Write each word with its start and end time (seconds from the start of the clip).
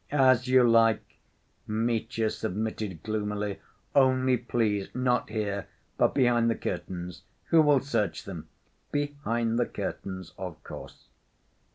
"As 0.11 0.47
you 0.47 0.67
like," 0.67 1.19
Mitya 1.67 2.31
submitted 2.31 3.03
gloomily; 3.03 3.59
"only, 3.93 4.35
please, 4.35 4.89
not 4.95 5.29
here, 5.29 5.67
but 5.95 6.15
behind 6.15 6.49
the 6.49 6.55
curtains. 6.55 7.21
Who 7.49 7.61
will 7.61 7.81
search 7.81 8.23
them?" 8.23 8.47
"Behind 8.91 9.59
the 9.59 9.67
curtains, 9.67 10.33
of 10.39 10.63
course." 10.63 11.05